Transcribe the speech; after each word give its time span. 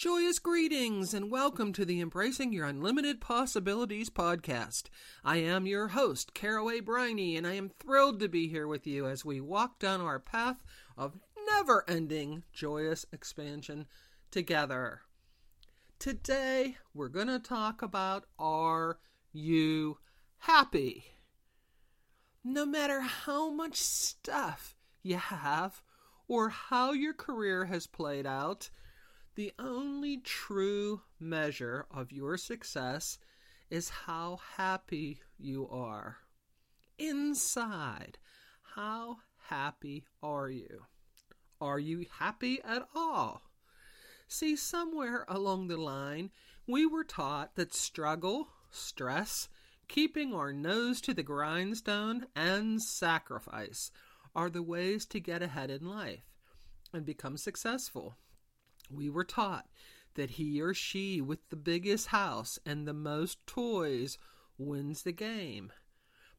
Joyous 0.00 0.38
greetings 0.38 1.12
and 1.12 1.30
welcome 1.30 1.74
to 1.74 1.84
the 1.84 2.00
Embracing 2.00 2.54
Your 2.54 2.64
Unlimited 2.64 3.20
Possibilities 3.20 4.08
podcast. 4.08 4.84
I 5.22 5.36
am 5.36 5.66
your 5.66 5.88
host, 5.88 6.32
Carol 6.32 6.70
A. 6.70 6.80
Briney, 6.80 7.36
and 7.36 7.46
I 7.46 7.52
am 7.52 7.68
thrilled 7.68 8.18
to 8.20 8.28
be 8.30 8.48
here 8.48 8.66
with 8.66 8.86
you 8.86 9.06
as 9.06 9.26
we 9.26 9.42
walk 9.42 9.78
down 9.78 10.00
our 10.00 10.18
path 10.18 10.64
of 10.96 11.18
never 11.46 11.84
ending 11.86 12.44
joyous 12.50 13.04
expansion 13.12 13.84
together. 14.30 15.02
Today, 15.98 16.78
we're 16.94 17.08
going 17.08 17.26
to 17.26 17.38
talk 17.38 17.82
about 17.82 18.24
Are 18.38 19.00
You 19.34 19.98
Happy? 20.38 21.04
No 22.42 22.64
matter 22.64 23.02
how 23.02 23.50
much 23.50 23.76
stuff 23.76 24.76
you 25.02 25.18
have 25.18 25.82
or 26.26 26.48
how 26.48 26.92
your 26.92 27.12
career 27.12 27.66
has 27.66 27.86
played 27.86 28.24
out, 28.24 28.70
the 29.40 29.54
only 29.58 30.18
true 30.18 31.00
measure 31.18 31.86
of 31.90 32.12
your 32.12 32.36
success 32.36 33.16
is 33.70 33.88
how 33.88 34.38
happy 34.58 35.18
you 35.38 35.66
are. 35.70 36.18
Inside, 36.98 38.18
how 38.74 39.16
happy 39.48 40.04
are 40.22 40.50
you? 40.50 40.84
Are 41.58 41.78
you 41.78 42.04
happy 42.18 42.60
at 42.62 42.86
all? 42.94 43.40
See, 44.28 44.56
somewhere 44.56 45.24
along 45.26 45.68
the 45.68 45.78
line, 45.78 46.32
we 46.66 46.84
were 46.84 47.02
taught 47.02 47.56
that 47.56 47.72
struggle, 47.72 48.48
stress, 48.70 49.48
keeping 49.88 50.34
our 50.34 50.52
nose 50.52 51.00
to 51.00 51.14
the 51.14 51.22
grindstone, 51.22 52.26
and 52.36 52.82
sacrifice 52.82 53.90
are 54.36 54.50
the 54.50 54.62
ways 54.62 55.06
to 55.06 55.18
get 55.18 55.40
ahead 55.40 55.70
in 55.70 55.88
life 55.88 56.28
and 56.92 57.06
become 57.06 57.38
successful. 57.38 58.16
We 58.90 59.08
were 59.08 59.24
taught 59.24 59.68
that 60.14 60.30
he 60.30 60.60
or 60.60 60.74
she 60.74 61.20
with 61.20 61.48
the 61.48 61.56
biggest 61.56 62.08
house 62.08 62.58
and 62.66 62.86
the 62.86 62.94
most 62.94 63.46
toys 63.46 64.18
wins 64.58 65.02
the 65.02 65.12
game. 65.12 65.72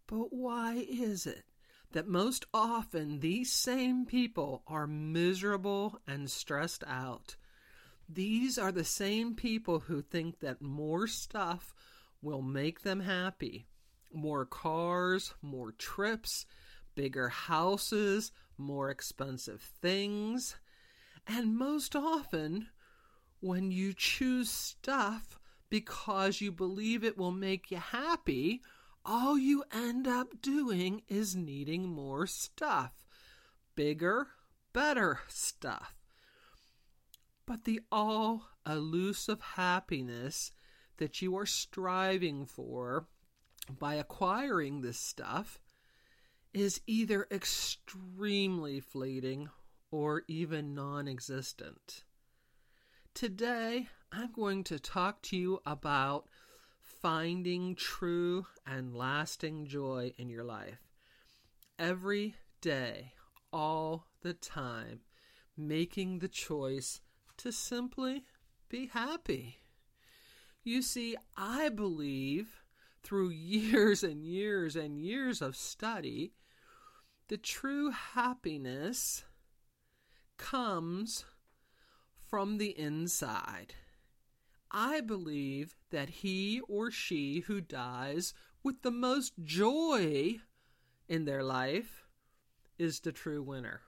But 0.08 0.34
why 0.34 0.86
is 0.90 1.26
it 1.26 1.46
that 1.94 2.08
most 2.08 2.46
often 2.54 3.20
these 3.20 3.52
same 3.52 4.06
people 4.06 4.64
are 4.68 4.88
miserable 4.88 6.00
and 6.06 6.30
stressed 6.30 6.84
out? 6.86 7.36
These 8.10 8.58
are 8.58 8.72
the 8.72 8.84
same 8.84 9.36
people 9.36 9.80
who 9.80 10.02
think 10.02 10.40
that 10.40 10.62
more 10.62 11.08
stuff 11.08 11.74
will 12.22 12.42
make 12.42 12.82
them 12.82 13.00
happy. 13.00 13.68
More 14.14 14.46
cars, 14.46 15.34
more 15.42 15.72
trips, 15.72 16.46
bigger 16.94 17.30
houses, 17.30 18.32
more 18.58 18.90
expensive 18.90 19.62
things. 19.82 20.58
And 21.28 21.58
most 21.58 21.96
often, 21.96 22.68
when 23.40 23.72
you 23.72 23.94
choose 23.94 24.50
stuff 24.50 25.40
because 25.70 26.42
you 26.42 26.52
believe 26.52 27.04
it 27.04 27.18
will 27.18 27.32
make 27.32 27.72
you 27.72 27.78
happy, 27.78 28.62
all 29.06 29.38
you 29.38 29.64
end 29.74 30.08
up 30.08 30.42
doing 30.42 31.02
is 31.08 31.36
needing 31.36 31.88
more 31.90 32.28
stuff. 32.28 32.92
Bigger, 33.76 34.28
better 34.74 35.20
stuff. 35.28 35.96
But 37.46 37.64
the 37.64 37.82
all 37.92 38.44
elusive 38.68 39.42
happiness 39.42 40.52
that 40.98 41.22
you 41.22 41.36
are 41.36 41.46
striving 41.46 42.46
for 42.46 43.08
by 43.80 43.96
acquiring 43.96 44.82
this 44.82 45.00
stuff 45.00 45.60
is 46.54 46.82
either 46.86 47.28
extremely 47.32 48.80
fleeting 48.80 49.50
or 49.92 50.24
even 50.28 50.74
non 50.74 51.08
existent. 51.08 52.04
Today, 53.14 53.90
I'm 54.12 54.32
going 54.32 54.64
to 54.66 54.80
talk 54.80 55.22
to 55.24 55.38
you 55.38 55.60
about 55.66 56.28
finding 56.82 57.76
true 57.76 58.46
and 58.66 58.96
lasting 58.96 59.66
joy 59.68 60.14
in 60.18 60.30
your 60.30 60.44
life. 60.44 60.80
Every 61.78 62.36
day, 62.62 63.14
all 63.52 64.08
the 64.22 64.34
time, 64.34 65.02
making 65.58 66.20
the 66.20 66.30
choice 66.30 67.02
to 67.38 67.52
simply 67.52 68.24
be 68.70 68.88
happy. 68.88 69.58
You 70.64 70.82
see, 70.82 71.16
I 71.36 71.70
believe 71.70 72.62
through 73.04 73.30
years 73.30 74.04
and 74.04 74.24
years 74.24 74.76
and 74.76 75.00
years 75.00 75.42
of 75.42 75.56
study, 75.56 76.34
the 77.28 77.38
true 77.38 77.90
happiness 77.90 79.24
comes 80.42 81.24
from 82.28 82.58
the 82.58 82.78
inside. 82.78 83.76
I 84.72 85.02
believe 85.02 85.76
that 85.92 86.10
he 86.10 86.62
or 86.68 86.90
she 86.92 87.42
who 87.42 87.62
dies 87.62 88.34
with 88.64 88.82
the 88.82 88.92
most 88.92 89.34
joy 89.44 90.40
in 91.08 91.26
their 91.26 91.44
life 91.44 92.04
is 92.80 93.00
the 93.00 93.12
true 93.12 93.44
winner. 93.44 93.82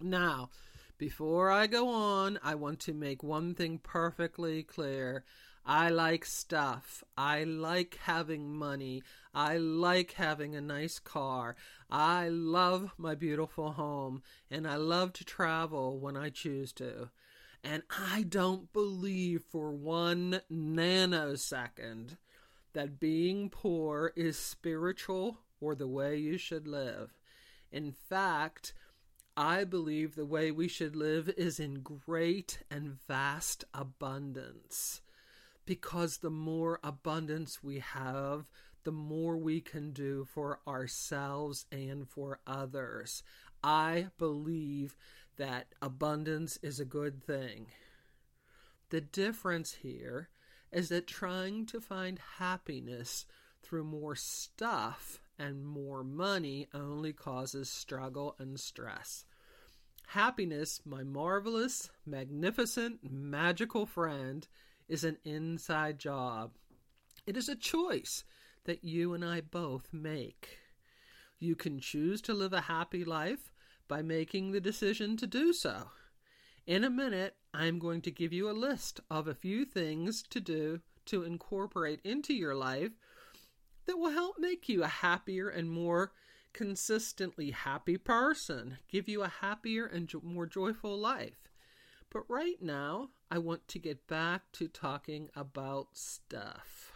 Now, 0.00 0.50
before 0.96 1.50
I 1.50 1.66
go 1.66 1.88
on, 1.88 2.38
I 2.42 2.54
want 2.54 2.80
to 2.80 2.94
make 2.94 3.22
one 3.22 3.54
thing 3.54 3.78
perfectly 3.78 4.62
clear. 4.62 5.24
I 5.70 5.90
like 5.90 6.24
stuff. 6.24 7.04
I 7.14 7.44
like 7.44 7.98
having 8.04 8.56
money. 8.56 9.02
I 9.34 9.58
like 9.58 10.12
having 10.12 10.54
a 10.56 10.62
nice 10.62 10.98
car. 10.98 11.56
I 11.90 12.30
love 12.30 12.94
my 12.96 13.14
beautiful 13.14 13.72
home. 13.72 14.22
And 14.50 14.66
I 14.66 14.76
love 14.76 15.12
to 15.12 15.26
travel 15.26 15.98
when 15.98 16.16
I 16.16 16.30
choose 16.30 16.72
to. 16.74 17.10
And 17.62 17.82
I 17.90 18.22
don't 18.22 18.72
believe 18.72 19.42
for 19.42 19.70
one 19.70 20.40
nanosecond 20.50 22.16
that 22.72 22.98
being 22.98 23.50
poor 23.50 24.14
is 24.16 24.38
spiritual 24.38 25.40
or 25.60 25.74
the 25.74 25.86
way 25.86 26.16
you 26.16 26.38
should 26.38 26.66
live. 26.66 27.10
In 27.70 27.92
fact, 27.92 28.72
I 29.36 29.64
believe 29.64 30.14
the 30.14 30.24
way 30.24 30.50
we 30.50 30.66
should 30.66 30.96
live 30.96 31.28
is 31.36 31.60
in 31.60 31.82
great 31.82 32.60
and 32.70 32.96
vast 33.06 33.66
abundance. 33.74 35.02
Because 35.68 36.16
the 36.16 36.30
more 36.30 36.80
abundance 36.82 37.62
we 37.62 37.80
have, 37.80 38.46
the 38.84 38.90
more 38.90 39.36
we 39.36 39.60
can 39.60 39.92
do 39.92 40.24
for 40.24 40.60
ourselves 40.66 41.66
and 41.70 42.08
for 42.08 42.40
others. 42.46 43.22
I 43.62 44.06
believe 44.16 44.96
that 45.36 45.66
abundance 45.82 46.58
is 46.62 46.80
a 46.80 46.86
good 46.86 47.22
thing. 47.22 47.66
The 48.88 49.02
difference 49.02 49.74
here 49.74 50.30
is 50.72 50.88
that 50.88 51.06
trying 51.06 51.66
to 51.66 51.82
find 51.82 52.18
happiness 52.38 53.26
through 53.62 53.84
more 53.84 54.16
stuff 54.16 55.20
and 55.38 55.66
more 55.66 56.02
money 56.02 56.68
only 56.72 57.12
causes 57.12 57.68
struggle 57.68 58.36
and 58.38 58.58
stress. 58.58 59.26
Happiness, 60.06 60.80
my 60.86 61.02
marvelous, 61.02 61.90
magnificent, 62.06 63.00
magical 63.02 63.84
friend, 63.84 64.48
is 64.88 65.04
an 65.04 65.18
inside 65.24 65.98
job. 65.98 66.52
It 67.26 67.36
is 67.36 67.48
a 67.48 67.56
choice 67.56 68.24
that 68.64 68.84
you 68.84 69.14
and 69.14 69.24
I 69.24 69.40
both 69.40 69.92
make. 69.92 70.58
You 71.38 71.54
can 71.54 71.80
choose 71.80 72.20
to 72.22 72.34
live 72.34 72.52
a 72.52 72.62
happy 72.62 73.04
life 73.04 73.52
by 73.86 74.02
making 74.02 74.50
the 74.50 74.60
decision 74.60 75.16
to 75.18 75.26
do 75.26 75.52
so. 75.52 75.90
In 76.66 76.84
a 76.84 76.90
minute, 76.90 77.36
I'm 77.54 77.78
going 77.78 78.02
to 78.02 78.10
give 78.10 78.32
you 78.32 78.50
a 78.50 78.52
list 78.52 79.00
of 79.10 79.26
a 79.26 79.34
few 79.34 79.64
things 79.64 80.22
to 80.30 80.40
do 80.40 80.80
to 81.06 81.22
incorporate 81.22 82.00
into 82.04 82.34
your 82.34 82.54
life 82.54 82.92
that 83.86 83.96
will 83.96 84.10
help 84.10 84.36
make 84.38 84.68
you 84.68 84.82
a 84.82 84.88
happier 84.88 85.48
and 85.48 85.70
more 85.70 86.12
consistently 86.52 87.52
happy 87.52 87.96
person, 87.96 88.78
give 88.88 89.08
you 89.08 89.22
a 89.22 89.28
happier 89.28 89.86
and 89.86 90.08
jo- 90.08 90.20
more 90.22 90.46
joyful 90.46 90.98
life. 90.98 91.48
But 92.10 92.28
right 92.28 92.60
now, 92.60 93.10
I 93.30 93.38
want 93.38 93.68
to 93.68 93.78
get 93.78 94.06
back 94.06 94.50
to 94.52 94.68
talking 94.68 95.28
about 95.36 95.88
stuff. 95.92 96.92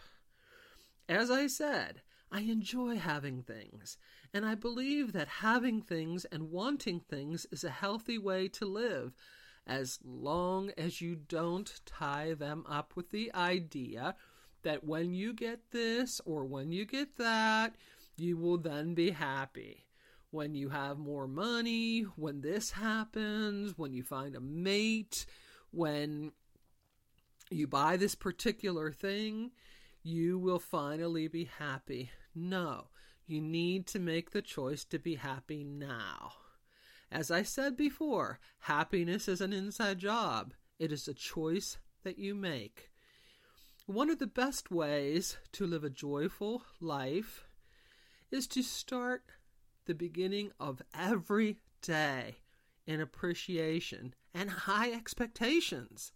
As 1.07 1.29
I 1.29 1.47
said, 1.47 2.01
I 2.31 2.41
enjoy 2.41 2.97
having 2.97 3.43
things, 3.43 3.97
and 4.33 4.43
I 4.45 4.55
believe 4.55 5.13
that 5.13 5.27
having 5.27 5.81
things 5.81 6.25
and 6.25 6.49
wanting 6.49 7.01
things 7.01 7.45
is 7.51 7.63
a 7.63 7.69
healthy 7.69 8.17
way 8.17 8.47
to 8.47 8.65
live 8.65 9.13
as 9.67 9.99
long 10.03 10.71
as 10.77 11.01
you 11.01 11.15
don't 11.15 11.81
tie 11.85 12.33
them 12.33 12.65
up 12.67 12.95
with 12.95 13.11
the 13.11 13.31
idea 13.35 14.15
that 14.63 14.83
when 14.83 15.13
you 15.13 15.33
get 15.33 15.71
this 15.71 16.19
or 16.25 16.45
when 16.45 16.71
you 16.71 16.85
get 16.85 17.17
that, 17.17 17.75
you 18.17 18.37
will 18.37 18.57
then 18.57 18.93
be 18.93 19.11
happy. 19.11 19.85
When 20.31 20.55
you 20.55 20.69
have 20.69 20.97
more 20.97 21.27
money, 21.27 22.01
when 22.15 22.41
this 22.41 22.71
happens, 22.71 23.77
when 23.77 23.93
you 23.93 24.01
find 24.01 24.35
a 24.35 24.39
mate, 24.39 25.25
when 25.73 26.31
you 27.49 27.67
buy 27.67 27.97
this 27.97 28.15
particular 28.15 28.91
thing, 28.91 29.51
you 30.03 30.37
will 30.37 30.59
finally 30.59 31.27
be 31.27 31.45
happy. 31.45 32.11
No, 32.35 32.89
you 33.25 33.41
need 33.41 33.87
to 33.87 33.99
make 33.99 34.31
the 34.31 34.41
choice 34.41 34.85
to 34.85 34.99
be 34.99 35.15
happy 35.15 35.63
now. 35.63 36.33
As 37.11 37.31
I 37.31 37.43
said 37.43 37.75
before, 37.75 38.39
happiness 38.59 39.27
is 39.27 39.41
an 39.41 39.51
inside 39.51 39.99
job. 39.99 40.53
It 40.79 40.91
is 40.91 41.07
a 41.07 41.13
choice 41.13 41.77
that 42.03 42.19
you 42.19 42.35
make. 42.35 42.91
One 43.85 44.09
of 44.09 44.19
the 44.19 44.27
best 44.27 44.71
ways 44.71 45.37
to 45.53 45.65
live 45.65 45.83
a 45.83 45.89
joyful 45.89 46.63
life 46.79 47.45
is 48.31 48.47
to 48.47 48.61
start 48.61 49.23
the 49.85 49.95
beginning 49.95 50.51
of 50.59 50.81
every 50.97 51.57
day 51.81 52.37
in 52.85 53.01
appreciation 53.01 54.13
and 54.33 54.49
high 54.49 54.91
expectations. 54.91 56.11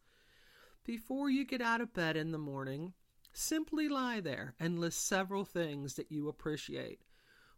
Before 0.84 1.30
you 1.30 1.46
get 1.46 1.62
out 1.62 1.82
of 1.82 1.94
bed 1.94 2.16
in 2.16 2.32
the 2.32 2.38
morning, 2.38 2.94
simply 3.34 3.90
lie 3.90 4.22
there 4.22 4.56
and 4.60 4.80
list 4.80 5.06
several 5.06 5.46
things 5.46 5.96
that 5.96 6.12
you 6.12 6.28
appreciate. 6.28 7.02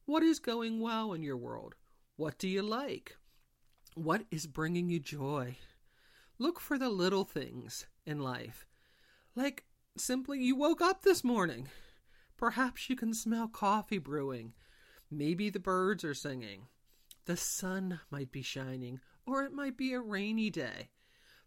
What 0.06 0.24
is 0.24 0.40
going 0.40 0.80
well 0.80 1.14
in 1.14 1.22
your 1.22 1.38
world? 1.38 1.76
What 2.16 2.38
do 2.38 2.48
you 2.48 2.64
like? 2.64 3.16
What 3.96 4.26
is 4.32 4.48
bringing 4.48 4.90
you 4.90 5.00
joy? 5.00 5.58
Look 6.38 6.60
for 6.60 6.78
the 6.78 6.90
little 6.90 7.26
things 7.26 7.86
in 8.06 8.20
life. 8.20 8.66
Like 9.36 9.66
simply, 9.98 10.40
you 10.40 10.56
woke 10.56 10.82
up 10.82 11.04
this 11.04 11.24
morning. 11.24 11.70
Perhaps 12.38 12.90
you 12.90 12.96
can 12.96 13.14
smell 13.14 13.48
coffee 13.48 13.98
brewing. 13.98 14.54
Maybe 15.12 15.50
the 15.50 15.60
birds 15.60 16.04
are 16.04 16.14
singing. 16.14 16.68
The 17.26 17.38
sun 17.38 18.00
might 18.10 18.32
be 18.32 18.42
shining, 18.42 19.02
or 19.30 19.44
it 19.44 19.54
might 19.54 19.78
be 19.78 19.94
a 19.94 20.00
rainy 20.00 20.50
day. 20.50 20.90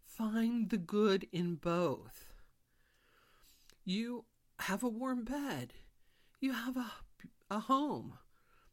Find 0.05 0.69
the 0.69 0.77
good 0.77 1.27
in 1.31 1.55
both. 1.55 2.25
You 3.83 4.25
have 4.59 4.83
a 4.83 4.89
warm 4.89 5.25
bed. 5.25 5.73
You 6.39 6.53
have 6.53 6.77
a, 6.77 6.91
a 7.49 7.59
home. 7.59 8.17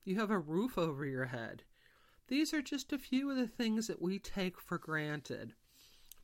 You 0.04 0.18
have 0.20 0.30
a 0.30 0.38
roof 0.38 0.78
over 0.78 1.04
your 1.04 1.26
head. 1.26 1.64
These 2.28 2.54
are 2.54 2.62
just 2.62 2.92
a 2.92 2.98
few 2.98 3.30
of 3.30 3.36
the 3.36 3.48
things 3.48 3.88
that 3.88 4.00
we 4.00 4.20
take 4.20 4.60
for 4.60 4.78
granted. 4.78 5.54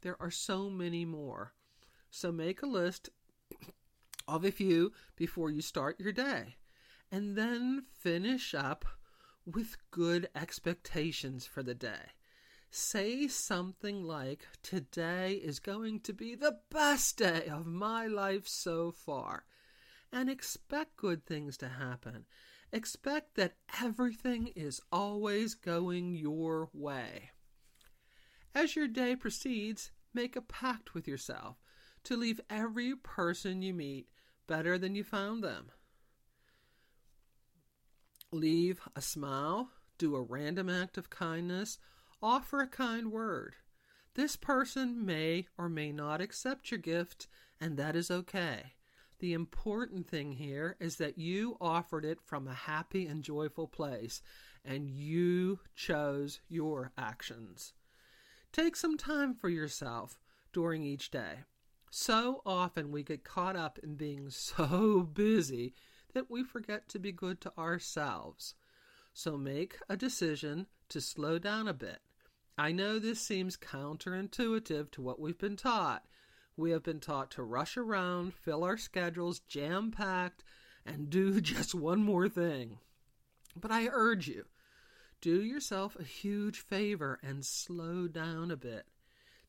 There 0.02 0.16
are 0.20 0.30
so 0.30 0.70
many 0.70 1.04
more. 1.04 1.54
So 2.10 2.30
make 2.30 2.62
a 2.62 2.66
list 2.66 3.08
of 4.28 4.44
a 4.44 4.52
few 4.52 4.92
before 5.16 5.50
you 5.50 5.62
start 5.62 5.98
your 5.98 6.12
day. 6.12 6.56
And 7.10 7.36
then 7.36 7.84
finish 7.92 8.54
up 8.54 8.84
with 9.44 9.76
good 9.90 10.28
expectations 10.34 11.46
for 11.46 11.62
the 11.62 11.74
day. 11.74 12.12
Say 12.78 13.26
something 13.26 14.05
like, 14.05 14.46
Today 14.62 15.40
is 15.43 15.61
going 15.61 16.00
to 16.00 16.12
be 16.12 16.34
the 16.34 16.58
best 16.69 17.17
day 17.17 17.46
of 17.50 17.64
my 17.64 18.06
life 18.06 18.46
so 18.46 18.93
far. 18.93 19.46
And 20.12 20.28
expect 20.28 20.99
good 20.99 21.25
things 21.25 21.56
to 21.56 21.70
happen. 21.70 22.26
Expect 22.75 23.37
that 23.37 23.56
everything 23.82 24.49
is 24.49 24.82
always 24.93 25.55
going 25.55 26.12
your 26.12 26.69
way. 26.75 27.31
As 28.55 28.76
your 28.76 28.88
day 28.88 29.17
proceeds, 29.17 29.90
make 30.12 30.37
a 30.37 30.43
pact 30.43 30.93
with 30.93 31.08
yourself 31.08 31.56
to 32.05 32.14
leave 32.14 32.43
every 32.50 32.94
person 32.94 33.62
you 33.62 33.72
meet 33.72 34.06
better 34.46 34.76
than 34.76 34.94
you 34.94 35.02
found 35.02 35.43
them. 35.43 35.70
Leave 38.31 38.82
a 38.94 39.00
smile, 39.00 39.70
do 39.96 40.14
a 40.14 40.20
random 40.20 40.69
act 40.69 40.99
of 40.99 41.08
kindness, 41.08 41.79
offer 42.22 42.60
a 42.60 42.66
kind 42.66 43.12
word. 43.12 43.56
This 44.14 44.36
person 44.36 45.04
may 45.04 45.46
or 45.58 45.68
may 45.68 45.92
not 45.92 46.20
accept 46.20 46.70
your 46.70 46.80
gift, 46.80 47.26
and 47.60 47.76
that 47.76 47.94
is 47.94 48.10
okay. 48.10 48.72
The 49.18 49.32
important 49.32 50.08
thing 50.08 50.32
here 50.32 50.76
is 50.80 50.96
that 50.96 51.18
you 51.18 51.56
offered 51.60 52.04
it 52.04 52.20
from 52.20 52.46
a 52.46 52.54
happy 52.54 53.06
and 53.06 53.22
joyful 53.22 53.66
place, 53.66 54.22
and 54.64 54.90
you 54.90 55.60
chose 55.74 56.40
your 56.48 56.92
actions. 56.98 57.72
Take 58.52 58.76
some 58.76 58.96
time 58.96 59.34
for 59.34 59.48
yourself 59.48 60.19
during 60.52 60.82
each 60.82 61.10
day. 61.10 61.44
So 61.90 62.42
often 62.44 62.90
we 62.90 63.02
get 63.02 63.24
caught 63.24 63.56
up 63.56 63.78
in 63.82 63.96
being 63.96 64.30
so 64.30 65.02
busy 65.02 65.74
that 66.14 66.30
we 66.30 66.42
forget 66.42 66.88
to 66.88 66.98
be 66.98 67.12
good 67.12 67.40
to 67.42 67.52
ourselves. 67.58 68.54
So 69.12 69.36
make 69.36 69.76
a 69.88 69.96
decision 69.96 70.66
to 70.88 71.00
slow 71.00 71.38
down 71.38 71.69
a 71.69 71.74
bit. 71.74 72.00
I 72.58 72.73
know 72.73 72.99
this 72.99 73.20
seems 73.20 73.56
counterintuitive 73.56 74.91
to 74.93 75.03
what 75.03 75.20
we've 75.20 75.38
been 75.38 75.56
taught, 75.56 76.06
we 76.56 76.70
have 76.70 76.82
been 76.82 77.00
taught 77.00 77.31
to 77.32 77.43
rush 77.43 77.76
around, 77.76 78.32
fill 78.32 78.64
our 78.64 78.79
schedules 78.79 79.41
jam 79.41 79.91
packed, 79.91 80.43
and 80.87 81.11
do 81.11 81.41
just 81.43 81.75
one 81.75 82.03
more 82.03 82.29
thing. 82.29 82.79
But 83.55 83.70
I 83.70 83.88
urge 83.88 84.26
you, 84.29 84.47
do 85.20 85.43
yourself 85.43 85.97
a 85.99 86.05
huge 86.05 86.61
favor 86.61 87.19
and 87.23 87.44
slow 87.44 88.08
down 88.08 88.50
a 88.50 88.56
bit. 88.56 88.87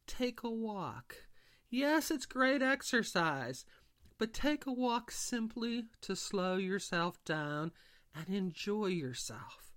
Take 0.06 0.44
a 0.44 0.49
walk. 0.49 1.16
Yes, 1.69 2.11
it's 2.11 2.26
great 2.26 2.61
exercise, 2.61 3.66
but 4.18 4.33
take 4.33 4.66
a 4.66 4.71
walk 4.71 5.11
simply 5.11 5.85
to 6.02 6.16
slow 6.16 6.57
yourself 6.57 7.23
down 7.23 7.71
and 8.14 8.35
enjoy 8.35 8.87
yourself. 8.87 9.73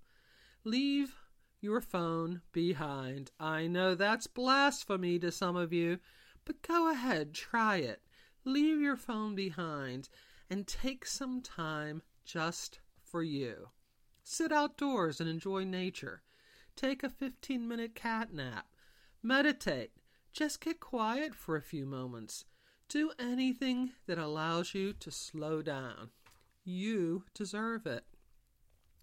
Leave 0.65 1.15
your 1.61 1.81
phone 1.81 2.43
behind. 2.53 3.31
I 3.39 3.67
know 3.67 3.95
that's 3.95 4.27
blasphemy 4.27 5.19
to 5.19 5.31
some 5.31 5.57
of 5.57 5.73
you, 5.73 5.99
but 6.45 6.63
go 6.63 6.91
ahead, 6.91 7.35
try 7.35 7.77
it. 7.77 8.03
Leave 8.45 8.81
your 8.81 8.97
phone 8.97 9.35
behind 9.35 10.09
and 10.49 10.67
take 10.67 11.05
some 11.07 11.41
time 11.43 12.03
just 12.25 12.81
for 13.05 13.23
you. 13.23 13.69
Sit 14.25 14.53
outdoors 14.53 15.21
and 15.21 15.29
enjoy 15.29 15.65
nature. 15.65 16.23
Take 16.77 17.03
a 17.03 17.11
15 17.11 17.69
minute 17.69 17.95
cat 17.95 18.33
nap. 18.33 18.67
Meditate. 19.23 19.93
Just 20.33 20.61
get 20.61 20.81
quiet 20.81 21.35
for 21.35 21.57
a 21.57 21.63
few 21.63 21.85
moments. 21.85 22.45
Do 22.89 23.11
anything 23.19 23.91
that 24.07 24.19
allows 24.19 24.75
you 24.75 24.93
to 24.95 25.11
slow 25.11 25.63
down. 25.63 26.11
You 26.65 27.25
deserve 27.35 27.87
it. 27.87 28.05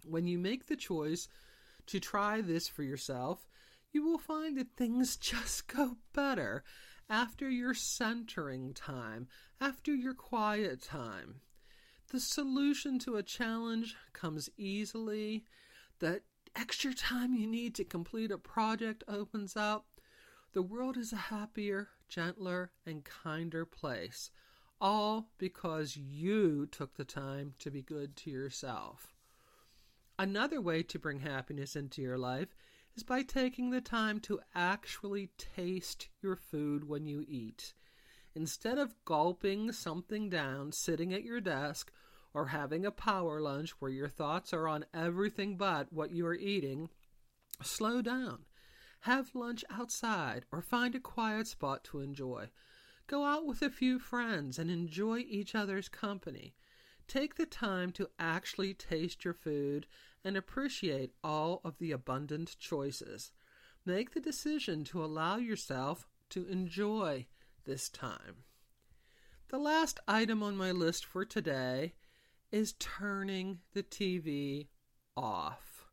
When 0.04 0.26
you 0.26 0.38
make 0.38 0.66
the 0.66 0.76
choice 0.76 1.28
to 1.88 2.00
try 2.00 2.40
this 2.40 2.68
for 2.68 2.82
yourself, 2.82 3.48
you 3.92 4.04
will 4.04 4.18
find 4.18 4.56
that 4.58 4.76
things 4.76 5.16
just 5.18 5.66
go 5.66 5.96
better 6.12 6.62
after 7.10 7.48
your 7.48 7.74
centering 7.74 8.74
time, 8.74 9.28
after 9.60 9.94
your 9.94 10.14
quiet 10.14 10.82
time. 10.82 11.40
The 12.10 12.20
solution 12.20 12.98
to 13.00 13.16
a 13.16 13.22
challenge 13.22 13.96
comes 14.12 14.48
easily. 14.56 15.44
The 15.98 16.22
extra 16.54 16.94
time 16.94 17.34
you 17.34 17.46
need 17.46 17.74
to 17.76 17.84
complete 17.84 18.30
a 18.30 18.38
project 18.38 19.04
opens 19.08 19.56
up. 19.56 19.86
The 20.52 20.62
world 20.62 20.96
is 20.96 21.12
a 21.12 21.16
happier, 21.16 21.88
gentler, 22.08 22.72
and 22.86 23.04
kinder 23.04 23.66
place, 23.66 24.30
all 24.80 25.28
because 25.38 25.96
you 25.96 26.66
took 26.66 26.94
the 26.94 27.04
time 27.04 27.54
to 27.58 27.70
be 27.70 27.82
good 27.82 28.16
to 28.16 28.30
yourself. 28.30 29.14
Another 30.20 30.60
way 30.60 30.82
to 30.82 30.98
bring 30.98 31.20
happiness 31.20 31.76
into 31.76 32.02
your 32.02 32.18
life 32.18 32.56
is 32.96 33.04
by 33.04 33.22
taking 33.22 33.70
the 33.70 33.80
time 33.80 34.18
to 34.18 34.40
actually 34.52 35.30
taste 35.38 36.08
your 36.20 36.34
food 36.34 36.88
when 36.88 37.06
you 37.06 37.24
eat. 37.28 37.72
Instead 38.34 38.78
of 38.78 38.96
gulping 39.04 39.70
something 39.70 40.28
down 40.28 40.72
sitting 40.72 41.14
at 41.14 41.22
your 41.22 41.40
desk 41.40 41.92
or 42.34 42.46
having 42.46 42.84
a 42.84 42.90
power 42.90 43.40
lunch 43.40 43.70
where 43.78 43.92
your 43.92 44.08
thoughts 44.08 44.52
are 44.52 44.66
on 44.66 44.84
everything 44.92 45.56
but 45.56 45.92
what 45.92 46.10
you 46.10 46.26
are 46.26 46.34
eating, 46.34 46.90
slow 47.62 48.02
down. 48.02 48.44
Have 49.02 49.36
lunch 49.36 49.64
outside 49.70 50.46
or 50.50 50.60
find 50.60 50.96
a 50.96 51.00
quiet 51.00 51.46
spot 51.46 51.84
to 51.84 52.00
enjoy. 52.00 52.50
Go 53.06 53.24
out 53.24 53.46
with 53.46 53.62
a 53.62 53.70
few 53.70 54.00
friends 54.00 54.58
and 54.58 54.68
enjoy 54.68 55.18
each 55.18 55.54
other's 55.54 55.88
company. 55.88 56.54
Take 57.08 57.36
the 57.36 57.46
time 57.46 57.90
to 57.92 58.10
actually 58.18 58.74
taste 58.74 59.24
your 59.24 59.32
food 59.32 59.86
and 60.22 60.36
appreciate 60.36 61.14
all 61.24 61.62
of 61.64 61.78
the 61.78 61.90
abundant 61.90 62.56
choices. 62.58 63.32
Make 63.86 64.12
the 64.12 64.20
decision 64.20 64.84
to 64.84 65.02
allow 65.02 65.38
yourself 65.38 66.06
to 66.30 66.46
enjoy 66.46 67.26
this 67.64 67.88
time. 67.88 68.44
The 69.48 69.58
last 69.58 69.98
item 70.06 70.42
on 70.42 70.58
my 70.58 70.70
list 70.70 71.06
for 71.06 71.24
today 71.24 71.94
is 72.52 72.74
turning 72.74 73.60
the 73.72 73.82
TV 73.82 74.68
off. 75.16 75.86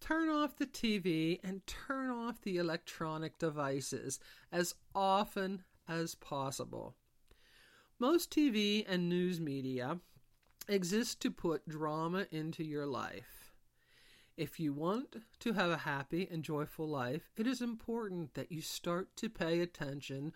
Turn 0.00 0.28
off 0.28 0.56
the 0.56 0.66
TV 0.66 1.38
and 1.44 1.64
turn 1.68 2.10
off 2.10 2.42
the 2.42 2.56
electronic 2.56 3.38
devices 3.38 4.18
as 4.50 4.74
often 4.96 5.62
as 5.86 6.16
possible. 6.16 6.96
Most 8.00 8.32
TV 8.32 8.84
and 8.88 9.08
news 9.08 9.38
media 9.38 10.00
exist 10.70 11.20
to 11.20 11.30
put 11.30 11.68
drama 11.68 12.26
into 12.30 12.64
your 12.64 12.86
life. 12.86 13.52
If 14.36 14.60
you 14.60 14.72
want 14.72 15.16
to 15.40 15.52
have 15.52 15.70
a 15.70 15.78
happy 15.78 16.28
and 16.30 16.44
joyful 16.44 16.88
life, 16.88 17.30
it 17.36 17.46
is 17.46 17.60
important 17.60 18.34
that 18.34 18.52
you 18.52 18.62
start 18.62 19.16
to 19.16 19.28
pay 19.28 19.60
attention 19.60 20.32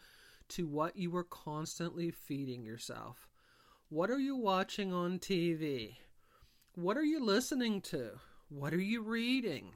to 0.49 0.67
what 0.67 0.97
you 0.97 1.15
are 1.17 1.25
constantly 1.25 2.11
feeding 2.11 2.65
yourself. 2.65 3.29
What 3.89 4.11
are 4.11 4.19
you 4.19 4.37
watching 4.37 4.93
on 4.93 5.21
TV? 5.21 5.97
What 6.75 6.97
are 6.97 7.05
you 7.05 7.25
listening 7.25 7.81
to? 7.83 8.19
What 8.49 8.75
are 8.75 8.81
you 8.81 9.03
reading? 9.03 9.71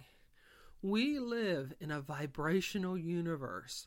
We 0.82 1.20
live 1.20 1.72
in 1.80 1.90
a 1.92 2.00
vibrational 2.00 2.98
universe. 2.98 3.86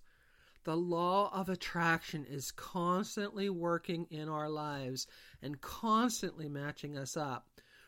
The 0.63 0.77
law 0.77 1.32
of 1.34 1.50
attraction 1.50 2.25
is 2.25 2.51
constantly 2.51 3.50
working 3.50 4.06
in 4.12 4.30
our 4.30 4.50
lives 4.50 5.08
and 5.41 5.60
constantly 5.60 6.48
matching 6.48 6.98
us 6.98 7.18
up 7.18 7.48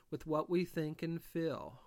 with 0.09 0.25
what 0.25 0.49
we 0.49 0.65
think 0.65 1.03
and 1.03 1.21
feel. 1.21 1.81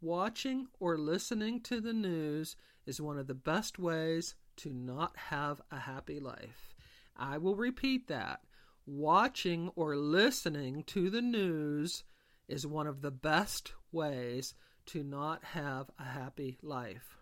Watching 0.00 0.68
or 0.78 0.96
listening 0.96 1.60
to 1.62 1.80
the 1.80 1.92
news 1.92 2.56
is 2.86 3.00
one 3.00 3.18
of 3.18 3.26
the 3.26 3.34
best 3.34 3.78
ways 3.78 4.34
to 4.56 4.72
not 4.72 5.16
have 5.16 5.60
a 5.70 5.78
happy 5.78 6.20
life. 6.20 6.74
I 7.16 7.38
will 7.38 7.56
repeat 7.56 8.06
that 8.08 8.40
watching 8.86 9.70
or 9.76 9.96
listening 9.96 10.84
to 10.84 11.10
the 11.10 11.22
news 11.22 12.04
is 12.48 12.66
one 12.66 12.86
of 12.86 13.02
the 13.02 13.10
best 13.10 13.72
ways 13.92 14.54
to 14.86 15.04
not 15.04 15.44
have 15.44 15.90
a 15.98 16.04
happy 16.04 16.58
life. 16.62 17.19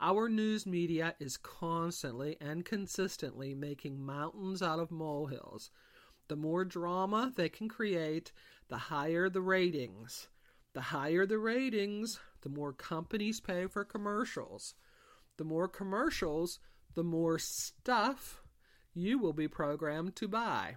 Our 0.00 0.28
news 0.28 0.64
media 0.64 1.16
is 1.18 1.36
constantly 1.36 2.36
and 2.40 2.64
consistently 2.64 3.54
making 3.54 4.00
mountains 4.00 4.62
out 4.62 4.78
of 4.78 4.92
molehills. 4.92 5.70
The 6.28 6.36
more 6.36 6.64
drama 6.64 7.32
they 7.34 7.48
can 7.48 7.68
create, 7.68 8.30
the 8.68 8.78
higher 8.78 9.28
the 9.28 9.40
ratings. 9.40 10.28
The 10.72 10.82
higher 10.82 11.26
the 11.26 11.38
ratings, 11.38 12.20
the 12.42 12.48
more 12.48 12.72
companies 12.72 13.40
pay 13.40 13.66
for 13.66 13.84
commercials. 13.84 14.74
The 15.36 15.44
more 15.44 15.66
commercials, 15.66 16.60
the 16.94 17.02
more 17.02 17.38
stuff 17.38 18.42
you 18.94 19.18
will 19.18 19.32
be 19.32 19.48
programmed 19.48 20.14
to 20.16 20.28
buy 20.28 20.76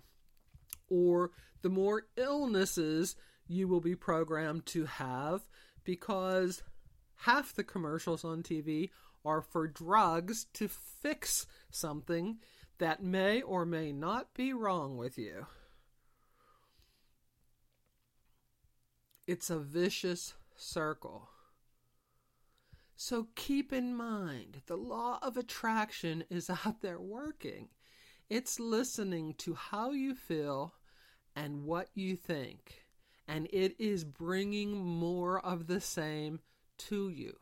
or 0.91 1.31
the 1.61 1.69
more 1.69 2.07
illnesses 2.17 3.15
you 3.47 3.67
will 3.67 3.81
be 3.81 3.95
programmed 3.95 4.65
to 4.67 4.85
have 4.85 5.47
because 5.83 6.63
half 7.15 7.53
the 7.53 7.63
commercials 7.63 8.23
on 8.23 8.43
TV 8.43 8.89
are 9.23 9.41
for 9.41 9.67
drugs 9.67 10.45
to 10.53 10.67
fix 10.67 11.45
something 11.69 12.37
that 12.79 13.03
may 13.03 13.41
or 13.41 13.65
may 13.65 13.91
not 13.91 14.33
be 14.33 14.53
wrong 14.53 14.97
with 14.97 15.17
you. 15.17 15.45
It's 19.27 19.49
a 19.49 19.59
vicious 19.59 20.33
circle. 20.55 21.29
So 22.95 23.27
keep 23.35 23.71
in 23.71 23.95
mind 23.95 24.61
the 24.67 24.75
law 24.75 25.19
of 25.21 25.37
attraction 25.37 26.23
is 26.29 26.49
out 26.49 26.81
there 26.81 26.99
working. 26.99 27.69
It's 28.29 28.59
listening 28.59 29.35
to 29.39 29.53
how 29.53 29.91
you 29.91 30.15
feel 30.15 30.73
and 31.35 31.63
what 31.63 31.89
you 31.93 32.15
think. 32.15 32.85
And 33.27 33.47
it 33.51 33.75
is 33.79 34.03
bringing 34.03 34.85
more 34.85 35.39
of 35.39 35.67
the 35.67 35.81
same 35.81 36.39
to 36.89 37.09
you. 37.09 37.37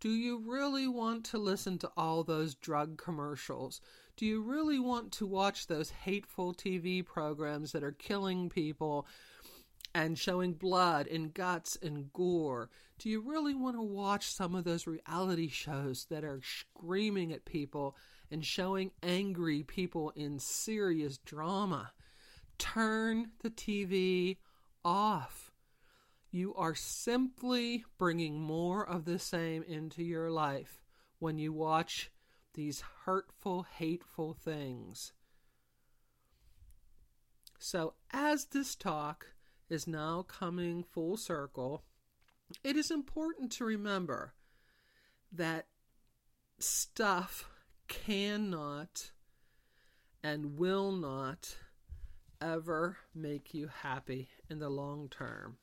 Do 0.00 0.10
you 0.10 0.38
really 0.38 0.88
want 0.88 1.24
to 1.26 1.38
listen 1.38 1.78
to 1.78 1.90
all 1.96 2.24
those 2.24 2.54
drug 2.54 2.96
commercials? 2.96 3.80
Do 4.16 4.26
you 4.26 4.40
really 4.40 4.78
want 4.78 5.12
to 5.12 5.26
watch 5.26 5.66
those 5.66 5.90
hateful 5.90 6.54
TV 6.54 7.04
programs 7.04 7.72
that 7.72 7.84
are 7.84 7.92
killing 7.92 8.48
people 8.48 9.06
and 9.94 10.18
showing 10.18 10.54
blood 10.54 11.06
and 11.06 11.32
guts 11.32 11.76
and 11.82 12.12
gore? 12.12 12.70
Do 12.98 13.08
you 13.08 13.20
really 13.20 13.54
want 13.54 13.76
to 13.76 13.82
watch 13.82 14.32
some 14.32 14.54
of 14.54 14.64
those 14.64 14.86
reality 14.86 15.48
shows 15.48 16.06
that 16.10 16.24
are 16.24 16.40
screaming 16.42 17.32
at 17.32 17.44
people 17.44 17.96
and 18.30 18.44
showing 18.44 18.92
angry 19.02 19.62
people 19.62 20.10
in 20.16 20.38
serious 20.38 21.18
drama? 21.18 21.92
turn 22.60 23.30
the 23.42 23.50
TV 23.50 24.36
off. 24.84 25.49
You 26.30 26.54
are 26.54 26.74
simply 26.74 27.84
bringing 27.98 28.40
more 28.40 28.88
of 28.88 29.04
the 29.04 29.18
same 29.18 29.62
into 29.64 30.02
your 30.02 30.30
life 30.30 30.80
when 31.18 31.38
you 31.38 31.52
watch 31.52 32.10
these 32.54 32.82
hurtful, 33.04 33.62
hateful 33.62 34.34
things. 34.34 35.12
So, 37.58 37.94
as 38.12 38.46
this 38.46 38.74
talk 38.74 39.34
is 39.68 39.86
now 39.86 40.22
coming 40.22 40.82
full 40.82 41.16
circle, 41.16 41.84
it 42.64 42.76
is 42.76 42.90
important 42.90 43.52
to 43.52 43.64
remember 43.64 44.34
that 45.32 45.66
stuff 46.58 47.48
cannot 47.88 49.10
and 50.22 50.56
will 50.56 50.92
not 50.92 51.56
ever 52.40 52.98
make 53.14 53.52
you 53.52 53.68
happy 53.82 54.28
in 54.48 54.58
the 54.58 54.70
long 54.70 55.08
term. 55.08 55.58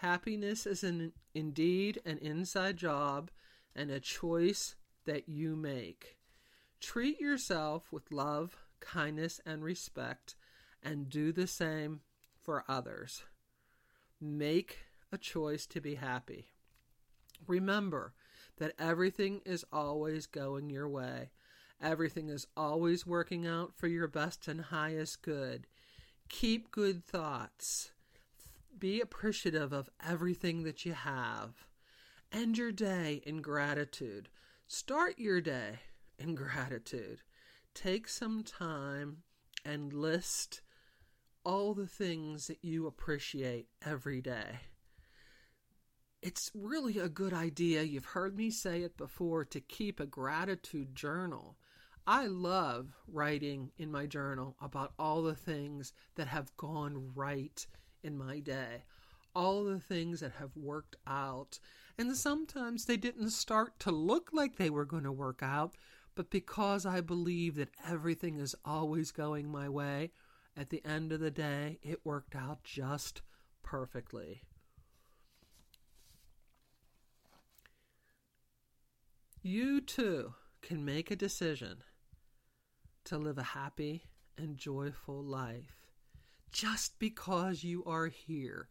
Happiness 0.00 0.64
is 0.64 0.82
an, 0.82 1.12
indeed 1.34 2.00
an 2.06 2.16
inside 2.22 2.78
job 2.78 3.30
and 3.76 3.90
a 3.90 4.00
choice 4.00 4.74
that 5.04 5.28
you 5.28 5.54
make. 5.54 6.16
Treat 6.80 7.20
yourself 7.20 7.92
with 7.92 8.10
love, 8.10 8.56
kindness, 8.80 9.42
and 9.44 9.62
respect, 9.62 10.36
and 10.82 11.10
do 11.10 11.32
the 11.32 11.46
same 11.46 12.00
for 12.42 12.64
others. 12.66 13.24
Make 14.18 14.78
a 15.12 15.18
choice 15.18 15.66
to 15.66 15.82
be 15.82 15.96
happy. 15.96 16.46
Remember 17.46 18.14
that 18.56 18.72
everything 18.78 19.42
is 19.44 19.66
always 19.70 20.24
going 20.24 20.70
your 20.70 20.88
way. 20.88 21.28
Everything 21.78 22.30
is 22.30 22.46
always 22.56 23.06
working 23.06 23.46
out 23.46 23.74
for 23.76 23.86
your 23.86 24.08
best 24.08 24.48
and 24.48 24.62
highest 24.62 25.20
good. 25.20 25.66
Keep 26.30 26.70
good 26.70 27.04
thoughts. 27.04 27.90
Be 28.78 29.00
appreciative 29.00 29.72
of 29.72 29.90
everything 30.06 30.62
that 30.62 30.84
you 30.86 30.92
have. 30.92 31.66
End 32.32 32.56
your 32.56 32.72
day 32.72 33.22
in 33.26 33.42
gratitude. 33.42 34.28
Start 34.66 35.18
your 35.18 35.40
day 35.40 35.80
in 36.18 36.34
gratitude. 36.34 37.22
Take 37.74 38.08
some 38.08 38.42
time 38.42 39.18
and 39.64 39.92
list 39.92 40.62
all 41.44 41.74
the 41.74 41.86
things 41.86 42.46
that 42.46 42.64
you 42.64 42.86
appreciate 42.86 43.68
every 43.84 44.20
day. 44.20 44.60
It's 46.22 46.50
really 46.54 46.98
a 46.98 47.08
good 47.08 47.32
idea. 47.32 47.82
You've 47.82 48.04
heard 48.04 48.36
me 48.36 48.50
say 48.50 48.82
it 48.82 48.96
before 48.96 49.44
to 49.46 49.60
keep 49.60 49.98
a 49.98 50.06
gratitude 50.06 50.94
journal. 50.94 51.56
I 52.06 52.26
love 52.26 52.94
writing 53.08 53.70
in 53.78 53.90
my 53.90 54.06
journal 54.06 54.56
about 54.60 54.92
all 54.98 55.22
the 55.22 55.34
things 55.34 55.92
that 56.16 56.28
have 56.28 56.56
gone 56.56 57.12
right 57.14 57.66
in 58.02 58.16
my 58.16 58.40
day, 58.40 58.84
all 59.34 59.64
the 59.64 59.80
things 59.80 60.20
that 60.20 60.32
have 60.32 60.56
worked 60.56 60.96
out. 61.06 61.58
And 61.98 62.16
sometimes 62.16 62.84
they 62.84 62.96
didn't 62.96 63.30
start 63.30 63.78
to 63.80 63.90
look 63.90 64.30
like 64.32 64.56
they 64.56 64.70
were 64.70 64.84
going 64.84 65.04
to 65.04 65.12
work 65.12 65.40
out, 65.42 65.74
but 66.14 66.30
because 66.30 66.86
I 66.86 67.00
believe 67.00 67.56
that 67.56 67.70
everything 67.86 68.38
is 68.38 68.54
always 68.64 69.12
going 69.12 69.50
my 69.50 69.68
way, 69.68 70.10
at 70.56 70.70
the 70.70 70.84
end 70.84 71.12
of 71.12 71.20
the 71.20 71.30
day, 71.30 71.78
it 71.82 72.04
worked 72.04 72.34
out 72.34 72.64
just 72.64 73.22
perfectly. 73.62 74.42
You 79.42 79.80
too 79.80 80.34
can 80.60 80.84
make 80.84 81.10
a 81.10 81.16
decision 81.16 81.78
to 83.04 83.16
live 83.16 83.38
a 83.38 83.42
happy 83.42 84.04
and 84.36 84.58
joyful 84.58 85.22
life 85.22 85.79
just 86.52 86.98
because 86.98 87.64
you 87.64 87.84
are 87.84 88.06
here, 88.08 88.68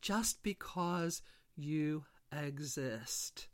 just 0.00 0.42
because 0.42 1.22
you 1.56 2.04
exist. 2.32 3.48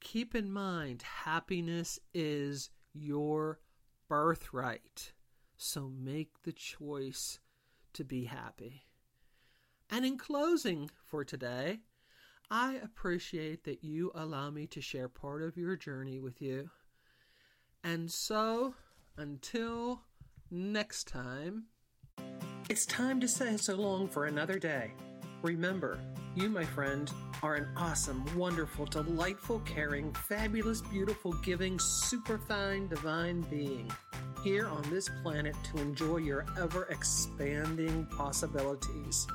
keep 0.00 0.34
in 0.34 0.52
mind 0.52 1.02
happiness 1.02 1.98
is 2.12 2.70
your 2.92 3.58
birthright. 4.08 5.12
So 5.56 5.88
make 5.88 6.42
the 6.42 6.52
choice 6.52 7.38
to 7.94 8.04
be 8.04 8.24
happy. 8.24 8.82
And 9.90 10.04
in 10.04 10.18
closing 10.18 10.90
for 11.04 11.24
today, 11.24 11.80
I 12.50 12.74
appreciate 12.74 13.64
that 13.64 13.82
you 13.82 14.12
allow 14.14 14.50
me 14.50 14.66
to 14.68 14.80
share 14.80 15.08
part 15.08 15.42
of 15.42 15.56
your 15.56 15.76
journey 15.76 16.20
with 16.20 16.42
you. 16.42 16.70
And 17.82 18.10
so, 18.10 18.74
until 19.16 20.02
next 20.50 21.08
time, 21.08 21.64
it's 22.74 22.86
time 22.86 23.20
to 23.20 23.28
say 23.28 23.56
so 23.56 23.76
long 23.76 24.08
for 24.08 24.26
another 24.26 24.58
day. 24.58 24.90
Remember, 25.42 26.00
you, 26.34 26.48
my 26.48 26.64
friend, 26.64 27.08
are 27.40 27.54
an 27.54 27.68
awesome, 27.76 28.24
wonderful, 28.36 28.84
delightful, 28.84 29.60
caring, 29.60 30.12
fabulous, 30.12 30.80
beautiful, 30.80 31.32
giving, 31.34 31.78
superfine, 31.78 32.88
divine 32.88 33.42
being 33.42 33.88
here 34.42 34.66
on 34.66 34.82
this 34.90 35.08
planet 35.22 35.54
to 35.62 35.80
enjoy 35.80 36.16
your 36.16 36.44
ever 36.60 36.86
expanding 36.86 38.06
possibilities. 38.06 39.28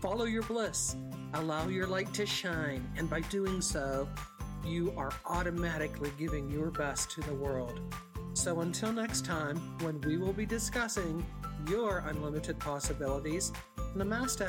Follow 0.00 0.26
your 0.26 0.44
bliss, 0.44 0.94
allow 1.34 1.66
your 1.66 1.88
light 1.88 2.14
to 2.14 2.24
shine, 2.24 2.88
and 2.96 3.10
by 3.10 3.18
doing 3.22 3.60
so, 3.60 4.08
you 4.64 4.94
are 4.96 5.10
automatically 5.26 6.12
giving 6.16 6.48
your 6.48 6.70
best 6.70 7.10
to 7.10 7.20
the 7.22 7.34
world. 7.34 7.80
So 8.34 8.60
until 8.60 8.92
next 8.92 9.24
time, 9.24 9.56
when 9.80 10.00
we 10.02 10.18
will 10.18 10.32
be 10.32 10.46
discussing 10.46 11.26
your 11.68 12.04
unlimited 12.08 12.58
possibilities, 12.58 13.52
namaste. 13.96 14.48